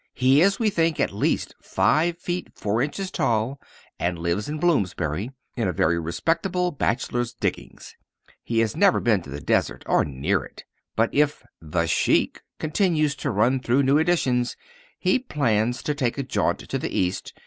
[0.15, 3.61] He is, we think, at least five feet four inches tall
[3.99, 7.95] and lives in Bloomsbury, in very respectable bachelor diggings.
[8.43, 10.63] He has never been to the desert or near it,
[10.95, 14.57] but if "The Sheik" continues to run through new editions
[14.97, 17.33] he plans to take a jaunt to the East.